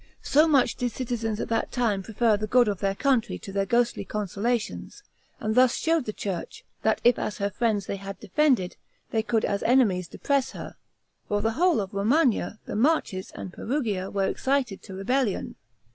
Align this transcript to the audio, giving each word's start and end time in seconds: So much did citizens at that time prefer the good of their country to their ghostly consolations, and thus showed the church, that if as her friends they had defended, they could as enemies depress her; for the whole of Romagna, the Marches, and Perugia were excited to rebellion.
So 0.23 0.47
much 0.47 0.77
did 0.77 0.91
citizens 0.91 1.39
at 1.39 1.47
that 1.49 1.71
time 1.71 2.01
prefer 2.01 2.35
the 2.35 2.47
good 2.47 2.67
of 2.67 2.79
their 2.79 2.95
country 2.95 3.37
to 3.37 3.51
their 3.51 3.67
ghostly 3.67 4.03
consolations, 4.03 5.03
and 5.39 5.53
thus 5.53 5.75
showed 5.75 6.05
the 6.05 6.11
church, 6.11 6.63
that 6.81 6.99
if 7.03 7.19
as 7.19 7.37
her 7.37 7.51
friends 7.51 7.85
they 7.85 7.97
had 7.97 8.19
defended, 8.19 8.77
they 9.11 9.21
could 9.21 9.45
as 9.45 9.61
enemies 9.61 10.07
depress 10.07 10.53
her; 10.53 10.75
for 11.27 11.39
the 11.41 11.51
whole 11.51 11.79
of 11.79 11.93
Romagna, 11.93 12.57
the 12.65 12.75
Marches, 12.75 13.31
and 13.35 13.53
Perugia 13.53 14.09
were 14.09 14.25
excited 14.25 14.81
to 14.81 14.95
rebellion. 14.95 15.53